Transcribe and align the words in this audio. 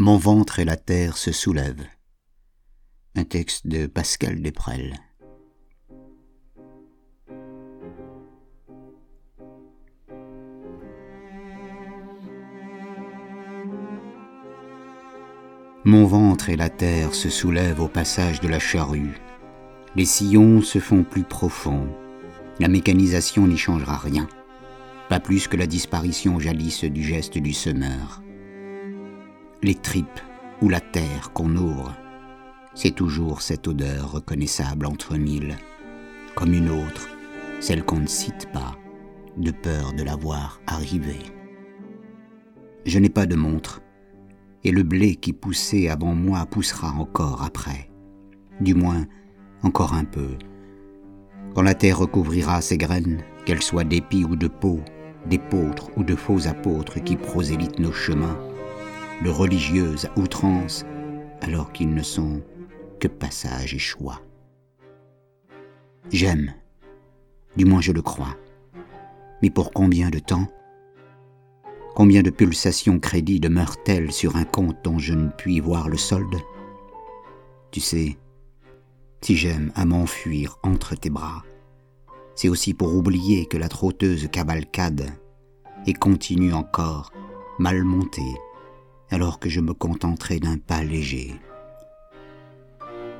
Mon 0.00 0.16
ventre 0.16 0.60
et 0.60 0.64
la 0.64 0.76
terre 0.76 1.16
se 1.16 1.32
soulèvent. 1.32 1.84
Un 3.16 3.24
texte 3.24 3.66
de 3.66 3.88
Pascal 3.88 4.40
Desprelles. 4.40 4.94
Mon 15.84 16.06
ventre 16.06 16.48
et 16.48 16.56
la 16.56 16.70
terre 16.70 17.12
se 17.12 17.28
soulèvent 17.28 17.80
au 17.80 17.88
passage 17.88 18.38
de 18.38 18.46
la 18.46 18.60
charrue. 18.60 19.18
Les 19.96 20.04
sillons 20.04 20.62
se 20.62 20.78
font 20.78 21.02
plus 21.02 21.24
profonds. 21.24 21.88
La 22.60 22.68
mécanisation 22.68 23.48
n'y 23.48 23.58
changera 23.58 23.96
rien, 23.96 24.28
pas 25.08 25.18
plus 25.18 25.48
que 25.48 25.56
la 25.56 25.66
disparition 25.66 26.38
jalisse 26.38 26.84
du 26.84 27.02
geste 27.02 27.38
du 27.38 27.52
semeur. 27.52 28.22
Les 29.60 29.74
tripes 29.74 30.20
ou 30.62 30.68
la 30.68 30.78
terre 30.78 31.32
qu'on 31.32 31.56
ouvre, 31.56 31.92
c'est 32.74 32.94
toujours 32.94 33.42
cette 33.42 33.66
odeur 33.66 34.12
reconnaissable 34.12 34.86
entre 34.86 35.16
mille, 35.16 35.56
comme 36.36 36.54
une 36.54 36.70
autre, 36.70 37.08
celle 37.58 37.82
qu'on 37.82 37.98
ne 37.98 38.06
cite 38.06 38.46
pas, 38.52 38.76
de 39.36 39.50
peur 39.50 39.94
de 39.94 40.04
la 40.04 40.14
voir 40.14 40.60
arriver. 40.68 41.18
Je 42.86 43.00
n'ai 43.00 43.08
pas 43.08 43.26
de 43.26 43.34
montre, 43.34 43.82
et 44.62 44.70
le 44.70 44.84
blé 44.84 45.16
qui 45.16 45.32
poussait 45.32 45.88
avant 45.88 46.14
moi 46.14 46.46
poussera 46.46 46.92
encore 46.92 47.42
après. 47.42 47.90
Du 48.60 48.74
moins, 48.74 49.06
encore 49.64 49.94
un 49.94 50.04
peu. 50.04 50.38
Quand 51.56 51.62
la 51.62 51.74
terre 51.74 51.98
recouvrira 51.98 52.60
ses 52.60 52.78
graines, 52.78 53.24
qu'elles 53.44 53.62
soient 53.62 53.82
d'épis 53.82 54.24
ou 54.24 54.36
de 54.36 54.46
peau, 54.46 54.78
d'épôtres 55.26 55.90
ou 55.96 56.04
de 56.04 56.14
faux 56.14 56.46
apôtres 56.46 57.02
qui 57.02 57.16
prosélytent 57.16 57.80
nos 57.80 57.92
chemins, 57.92 58.38
de 59.22 59.30
religieuses 59.30 60.06
à 60.06 60.18
outrance, 60.18 60.84
alors 61.40 61.72
qu'ils 61.72 61.94
ne 61.94 62.02
sont 62.02 62.42
que 63.00 63.08
passage 63.08 63.74
et 63.74 63.78
choix. 63.78 64.20
J'aime, 66.10 66.54
du 67.56 67.64
moins 67.64 67.80
je 67.80 67.92
le 67.92 68.02
crois. 68.02 68.36
Mais 69.42 69.50
pour 69.50 69.72
combien 69.72 70.10
de 70.10 70.18
temps? 70.18 70.46
Combien 71.94 72.22
de 72.22 72.30
pulsations 72.30 73.00
crédit 73.00 73.40
demeurent-elles 73.40 74.12
sur 74.12 74.36
un 74.36 74.44
compte 74.44 74.76
dont 74.84 74.98
je 74.98 75.14
ne 75.14 75.28
puis 75.30 75.60
voir 75.60 75.88
le 75.88 75.96
solde? 75.96 76.36
Tu 77.70 77.80
sais, 77.80 78.16
si 79.20 79.36
j'aime 79.36 79.72
à 79.74 79.84
m'enfuir 79.84 80.58
entre 80.62 80.94
tes 80.94 81.10
bras, 81.10 81.42
c'est 82.34 82.48
aussi 82.48 82.72
pour 82.72 82.94
oublier 82.94 83.46
que 83.46 83.56
la 83.56 83.68
trotteuse 83.68 84.28
cavalcade 84.30 85.10
et 85.86 85.92
continue 85.92 86.52
encore, 86.52 87.10
mal 87.58 87.82
montée, 87.82 88.34
alors 89.10 89.38
que 89.38 89.48
je 89.48 89.60
me 89.60 89.74
contenterai 89.74 90.40
d'un 90.40 90.58
pas 90.58 90.82
léger. 90.82 91.34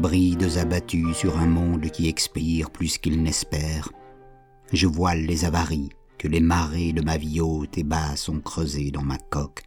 Brides 0.00 0.58
abattues 0.58 1.14
sur 1.14 1.38
un 1.38 1.46
monde 1.46 1.90
qui 1.90 2.08
expire 2.08 2.70
plus 2.70 2.98
qu'il 2.98 3.22
n'espère, 3.22 3.90
je 4.72 4.86
voile 4.86 5.22
les 5.22 5.44
avaries 5.44 5.88
que 6.18 6.28
les 6.28 6.40
marées 6.40 6.92
de 6.92 7.00
ma 7.00 7.16
vie 7.16 7.40
haute 7.40 7.78
et 7.78 7.84
basse 7.84 8.28
ont 8.28 8.40
creusées 8.40 8.90
dans 8.90 9.02
ma 9.02 9.18
coque. 9.18 9.62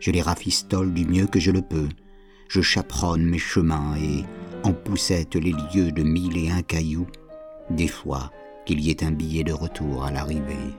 Je 0.00 0.10
les 0.10 0.22
rafistole 0.22 0.92
du 0.92 1.06
mieux 1.06 1.26
que 1.26 1.40
je 1.40 1.50
le 1.50 1.62
peux, 1.62 1.88
je 2.48 2.60
chaperonne 2.60 3.24
mes 3.24 3.38
chemins 3.38 3.96
et, 3.96 4.24
en 4.62 4.72
poussette 4.72 5.36
les 5.36 5.52
lieux 5.52 5.92
de 5.92 6.02
mille 6.02 6.36
et 6.36 6.50
un 6.50 6.62
cailloux, 6.62 7.06
des 7.70 7.88
fois 7.88 8.30
qu'il 8.66 8.80
y 8.80 8.90
ait 8.90 9.04
un 9.04 9.12
billet 9.12 9.44
de 9.44 9.52
retour 9.52 10.04
à 10.04 10.10
l'arrivée. 10.10 10.74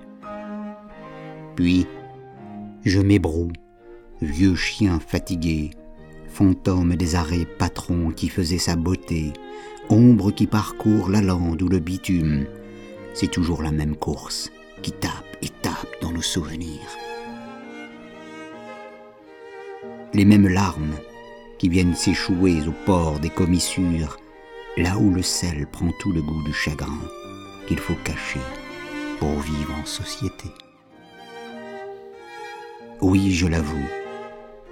Puis, 1.55 1.87
je 2.85 2.99
m'ébroue, 2.99 3.51
vieux 4.21 4.55
chien 4.55 4.99
fatigué, 4.99 5.71
fantôme 6.27 6.95
des 6.95 7.15
arrêts 7.15 7.45
patrons 7.45 8.11
qui 8.11 8.29
faisait 8.29 8.57
sa 8.57 8.75
beauté, 8.75 9.33
ombre 9.89 10.31
qui 10.31 10.47
parcourt 10.47 11.09
la 11.09 11.21
lande 11.21 11.61
ou 11.61 11.69
le 11.69 11.79
bitume, 11.79 12.45
c'est 13.13 13.31
toujours 13.31 13.63
la 13.63 13.71
même 13.71 13.95
course 13.95 14.51
qui 14.81 14.91
tape 14.91 15.37
et 15.41 15.49
tape 15.49 15.95
dans 16.01 16.11
nos 16.11 16.21
souvenirs. 16.21 16.97
Les 20.13 20.25
mêmes 20.25 20.47
larmes 20.47 20.95
qui 21.57 21.69
viennent 21.69 21.95
s'échouer 21.95 22.55
au 22.67 22.73
port 22.85 23.19
des 23.19 23.29
commissures, 23.29 24.17
là 24.77 24.97
où 24.97 25.13
le 25.13 25.21
sel 25.21 25.67
prend 25.67 25.91
tout 25.99 26.11
le 26.11 26.21
goût 26.21 26.43
du 26.43 26.53
chagrin 26.53 26.99
qu'il 27.67 27.79
faut 27.79 27.97
cacher 28.03 28.39
pour 29.19 29.39
vivre 29.39 29.75
en 29.79 29.85
société. 29.85 30.49
Oui, 33.01 33.31
je 33.31 33.47
l'avoue, 33.47 33.87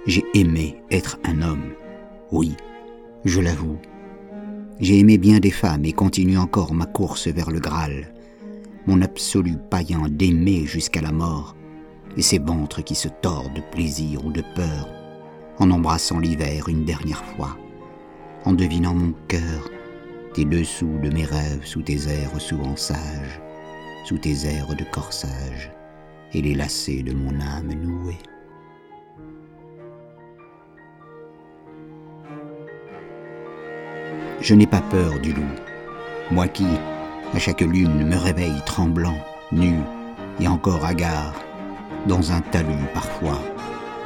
j'ai 0.08 0.24
aimé 0.32 0.82
être 0.90 1.18
un 1.24 1.42
homme. 1.42 1.74
Oui, 2.32 2.56
je 3.26 3.40
l'avoue. 3.40 3.76
J'ai 4.80 4.98
aimé 5.00 5.18
bien 5.18 5.38
des 5.38 5.50
femmes 5.50 5.84
et 5.84 5.92
continue 5.92 6.38
encore 6.38 6.72
ma 6.72 6.86
course 6.86 7.28
vers 7.28 7.50
le 7.50 7.60
Graal, 7.60 8.10
mon 8.86 9.02
absolu 9.02 9.56
païen 9.70 10.08
d'aimer 10.08 10.64
jusqu'à 10.64 11.02
la 11.02 11.12
mort, 11.12 11.54
et 12.16 12.22
ces 12.22 12.38
ventres 12.38 12.82
qui 12.82 12.94
se 12.94 13.08
tordent 13.20 13.52
de 13.52 13.60
plaisir 13.70 14.24
ou 14.24 14.32
de 14.32 14.42
peur, 14.54 14.88
en 15.58 15.70
embrassant 15.70 16.20
l'hiver 16.20 16.70
une 16.70 16.86
dernière 16.86 17.24
fois, 17.36 17.58
en 18.46 18.54
devinant 18.54 18.94
mon 18.94 19.12
cœur 19.28 19.68
des 20.34 20.46
dessous 20.46 20.98
de 21.02 21.10
mes 21.10 21.24
rêves 21.24 21.66
sous 21.66 21.82
tes 21.82 22.08
airs 22.08 22.40
souvent 22.40 22.76
sages, 22.76 23.42
sous 24.06 24.16
tes 24.16 24.46
airs 24.46 24.74
de 24.74 24.84
corsage, 24.90 25.70
et 26.32 26.40
les 26.40 26.54
lacets 26.54 27.02
de 27.02 27.12
mon 27.12 27.38
âme 27.40 27.74
nouée. 27.74 28.16
Je 34.40 34.54
n'ai 34.54 34.68
pas 34.68 34.80
peur 34.80 35.18
du 35.18 35.32
loup, 35.32 35.42
moi 36.30 36.46
qui, 36.46 36.66
à 37.34 37.38
chaque 37.40 37.60
lune, 37.60 38.06
me 38.06 38.16
réveille 38.16 38.62
tremblant, 38.64 39.18
nu 39.50 39.74
et 40.38 40.46
encore 40.46 40.84
hagard, 40.84 41.34
dans 42.06 42.30
un 42.30 42.40
talus 42.40 42.86
parfois, 42.94 43.40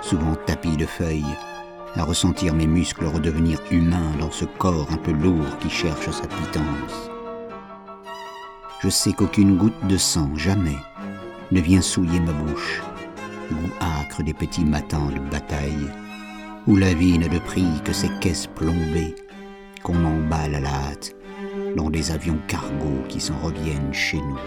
souvent 0.01 0.35
tapis 0.47 0.79
de 0.79 0.87
feuilles, 0.87 1.37
à 1.97 2.03
ressentir 2.03 2.55
mes 2.55 2.67
muscles 2.67 3.05
redevenir 3.05 3.59
humains 3.71 4.13
dans 4.19 4.31
ce 4.31 4.47
corps 4.47 4.89
un 4.91 4.97
peu 4.97 5.13
lourd 5.13 5.59
qui 5.61 5.69
cherche 5.69 6.11
sa 6.11 6.27
pitance. 6.27 7.11
Je 8.81 8.89
sais 8.89 9.13
qu'aucune 9.13 9.59
goutte 9.59 9.87
de 9.87 9.99
sang, 9.99 10.31
jamais, 10.35 10.79
ne 11.51 11.61
vient 11.61 11.83
souiller 11.83 12.21
ma 12.21 12.33
bouche, 12.33 12.83
goût 13.51 13.71
âcre 14.01 14.23
des 14.23 14.33
petits 14.33 14.65
matins 14.65 15.11
de 15.15 15.31
bataille, 15.31 15.91
où 16.67 16.77
la 16.77 16.95
vie 16.95 17.19
n'a 17.19 17.29
de 17.29 17.39
prix 17.39 17.67
que 17.85 17.93
ces 17.93 18.11
caisses 18.21 18.47
plombées 18.47 19.15
qu'on 19.83 20.05
emballe 20.05 20.55
à 20.55 20.61
la 20.61 20.71
hâte 20.71 21.15
dans 21.77 21.91
des 21.91 22.11
avions 22.11 22.39
cargo 22.47 23.03
qui 23.09 23.21
s'en 23.21 23.39
reviennent 23.39 23.93
chez 23.93 24.19
nous. 24.19 24.39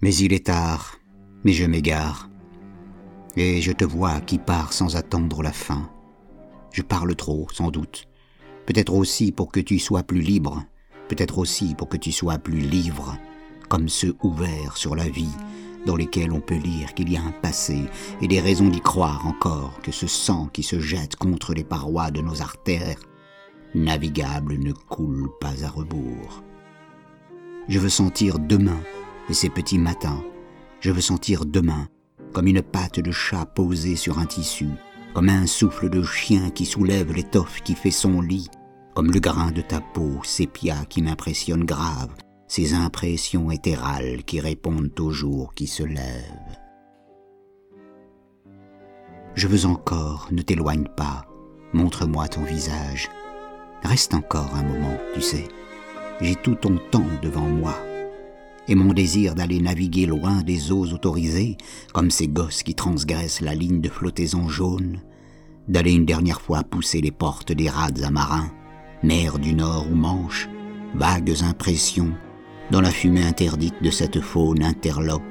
Mais 0.00 0.14
il 0.14 0.32
est 0.32 0.46
tard, 0.46 0.98
mais 1.44 1.52
je 1.52 1.64
m'égare, 1.64 2.28
et 3.36 3.60
je 3.60 3.72
te 3.72 3.84
vois 3.84 4.20
qui 4.20 4.38
pars 4.38 4.72
sans 4.72 4.96
attendre 4.96 5.42
la 5.42 5.52
fin. 5.52 5.90
Je 6.72 6.82
parle 6.82 7.14
trop, 7.14 7.46
sans 7.52 7.70
doute, 7.70 8.08
peut-être 8.66 8.94
aussi 8.94 9.32
pour 9.32 9.52
que 9.52 9.60
tu 9.60 9.78
sois 9.78 10.02
plus 10.02 10.20
libre, 10.20 10.64
peut-être 11.08 11.38
aussi 11.38 11.74
pour 11.74 11.88
que 11.88 11.96
tu 11.96 12.12
sois 12.12 12.38
plus 12.38 12.60
livre, 12.60 13.16
comme 13.68 13.88
ceux 13.88 14.16
ouverts 14.22 14.76
sur 14.76 14.96
la 14.96 15.08
vie 15.08 15.34
dans 15.86 15.96
lesquels 15.96 16.32
on 16.32 16.40
peut 16.40 16.56
lire 16.56 16.94
qu'il 16.94 17.10
y 17.10 17.16
a 17.16 17.22
un 17.22 17.32
passé 17.32 17.84
et 18.20 18.28
des 18.28 18.40
raisons 18.40 18.68
d'y 18.68 18.80
croire 18.80 19.26
encore 19.26 19.80
que 19.82 19.92
ce 19.92 20.06
sang 20.06 20.48
qui 20.52 20.62
se 20.62 20.78
jette 20.80 21.16
contre 21.16 21.54
les 21.54 21.64
parois 21.64 22.10
de 22.10 22.20
nos 22.20 22.42
artères 22.42 22.98
navigables 23.74 24.58
ne 24.58 24.72
coule 24.72 25.28
pas 25.40 25.64
à 25.64 25.68
rebours. 25.68 26.42
Je 27.68 27.78
veux 27.78 27.88
sentir 27.88 28.38
demain 28.38 28.80
et 29.28 29.34
ces 29.34 29.48
petits 29.48 29.78
matins. 29.78 30.22
Je 30.80 30.90
veux 30.90 31.00
sentir 31.00 31.44
demain 31.44 31.88
comme 32.32 32.46
une 32.46 32.62
patte 32.62 33.00
de 33.00 33.12
chat 33.12 33.46
posée 33.46 33.96
sur 33.96 34.18
un 34.18 34.26
tissu, 34.26 34.68
comme 35.14 35.28
un 35.28 35.46
souffle 35.46 35.90
de 35.90 36.02
chien 36.02 36.50
qui 36.50 36.64
soulève 36.64 37.12
l'étoffe 37.12 37.62
qui 37.62 37.74
fait 37.74 37.90
son 37.90 38.20
lit, 38.20 38.48
comme 38.94 39.10
le 39.10 39.20
grain 39.20 39.52
de 39.52 39.60
ta 39.60 39.80
peau 39.80 40.18
sépia 40.22 40.84
qui 40.88 41.02
m'impressionne 41.02 41.64
grave, 41.64 42.10
ces 42.54 42.74
impressions 42.74 43.50
éthérales 43.50 44.24
qui 44.24 44.38
répondent 44.38 44.92
au 45.00 45.10
jour 45.10 45.54
qui 45.54 45.66
se 45.66 45.82
lève. 45.82 46.58
Je 49.34 49.48
veux 49.48 49.64
encore, 49.64 50.28
ne 50.30 50.42
t'éloigne 50.42 50.86
pas, 50.94 51.24
montre-moi 51.72 52.28
ton 52.28 52.42
visage. 52.42 53.08
Reste 53.82 54.12
encore 54.12 54.54
un 54.54 54.64
moment, 54.64 54.98
tu 55.14 55.22
sais. 55.22 55.48
J'ai 56.20 56.34
tout 56.34 56.54
ton 56.54 56.76
temps 56.90 57.06
devant 57.22 57.48
moi. 57.48 57.74
Et 58.68 58.74
mon 58.74 58.92
désir 58.92 59.34
d'aller 59.34 59.58
naviguer 59.58 60.04
loin 60.04 60.42
des 60.42 60.72
eaux 60.72 60.92
autorisées, 60.92 61.56
comme 61.94 62.10
ces 62.10 62.28
gosses 62.28 62.62
qui 62.62 62.74
transgressent 62.74 63.40
la 63.40 63.54
ligne 63.54 63.80
de 63.80 63.88
flottaison 63.88 64.50
jaune, 64.50 65.00
d'aller 65.68 65.94
une 65.94 66.04
dernière 66.04 66.42
fois 66.42 66.64
pousser 66.64 67.00
les 67.00 67.12
portes 67.12 67.52
des 67.52 67.70
rades 67.70 68.02
amarins, 68.02 68.52
mer 69.02 69.38
du 69.38 69.54
Nord 69.54 69.86
ou 69.90 69.94
Manche, 69.94 70.50
vagues 70.94 71.42
impressions 71.44 72.12
dans 72.72 72.80
la 72.80 72.90
fumée 72.90 73.22
interdite 73.22 73.82
de 73.82 73.90
cette 73.90 74.22
faune 74.22 74.64
interlope 74.64 75.22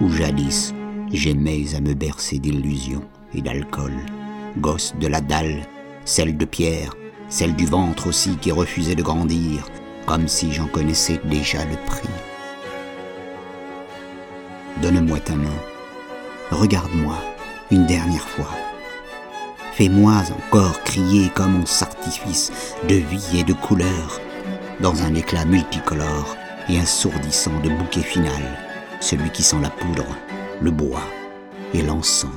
où 0.00 0.10
jadis 0.10 0.72
J'aimais 1.12 1.74
à 1.76 1.80
me 1.80 1.94
bercer 1.94 2.38
d'illusions 2.38 3.04
et 3.32 3.42
d'alcool, 3.42 3.92
gosse 4.58 4.94
de 4.98 5.06
la 5.06 5.20
dalle, 5.20 5.62
celle 6.04 6.36
de 6.36 6.44
pierre, 6.44 6.96
celle 7.28 7.54
du 7.54 7.66
ventre 7.66 8.08
aussi 8.08 8.36
qui 8.38 8.50
refusait 8.50 8.96
de 8.96 9.02
grandir, 9.02 9.68
comme 10.06 10.26
si 10.26 10.52
j'en 10.52 10.66
connaissais 10.66 11.20
déjà 11.26 11.64
le 11.66 11.76
prix. 11.86 12.08
Donne-moi 14.82 15.20
ta 15.20 15.36
main, 15.36 15.60
regarde-moi 16.50 17.16
une 17.70 17.86
dernière 17.86 18.26
fois. 18.28 18.50
Fais-moi 19.74 20.22
encore 20.48 20.82
crier 20.82 21.28
comme 21.34 21.60
un 21.60 21.66
sartifice 21.66 22.50
de 22.88 22.96
vie 22.96 23.40
et 23.40 23.44
de 23.44 23.52
couleur, 23.52 24.20
dans 24.80 25.02
un 25.02 25.14
éclat 25.14 25.44
multicolore 25.44 26.36
et 26.68 26.78
assourdissant 26.78 27.58
de 27.60 27.70
bouquet 27.70 28.02
final, 28.02 28.42
celui 29.00 29.30
qui 29.30 29.42
sent 29.42 29.60
la 29.62 29.70
poudre, 29.70 30.06
le 30.60 30.70
bois 30.70 31.04
et 31.74 31.82
l'encens 31.82 32.32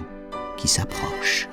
qui 0.57 0.67
s'approche. 0.67 1.47